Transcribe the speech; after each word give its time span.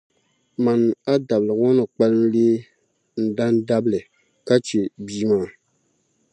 mani 0.63 0.87
a 1.11 1.13
dabili 1.27 1.53
ŋɔ 1.59 1.69
ni 1.77 1.83
kpalim 1.93 2.23
leegi 2.33 2.67
n 3.21 3.25
dan’ 3.37 3.53
dabili 3.67 3.99
ka 4.47 4.55
chɛ 4.65 4.79
bia 5.05 5.25
maa. 5.29 5.47